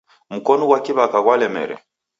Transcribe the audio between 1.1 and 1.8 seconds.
ghwalemere.